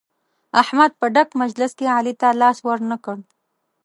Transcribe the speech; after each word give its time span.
احمد 0.61 0.91
په 0.99 1.05
ډک 1.15 1.29
مجلس 1.41 1.71
کې 1.77 1.85
علي 1.97 2.13
ته 2.21 2.27
لاس 2.41 2.57
ور 2.65 2.79
نه 2.91 2.97
کړ. 3.03 3.17